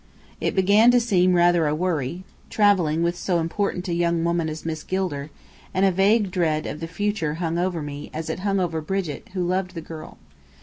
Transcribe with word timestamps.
It 0.39 0.55
began 0.55 0.89
to 0.89 0.99
seem 0.99 1.33
rather 1.35 1.67
a 1.67 1.75
worry, 1.75 2.23
travelling 2.49 3.03
with 3.03 3.15
so 3.15 3.37
important 3.37 3.87
a 3.87 3.93
young 3.93 4.23
woman 4.23 4.49
as 4.49 4.65
Miss 4.65 4.81
Gilder: 4.81 5.29
and 5.75 5.85
a 5.85 5.91
vague 5.91 6.31
dread 6.31 6.65
of 6.65 6.79
the 6.79 6.87
future 6.87 7.35
hung 7.35 7.59
over 7.59 7.83
me, 7.83 8.09
as 8.11 8.27
it 8.27 8.39
hung 8.39 8.59
over 8.59 8.81
Brigit, 8.81 9.27
who 9.33 9.43
loved 9.43 9.75
the 9.75 9.79
girl. 9.81 10.17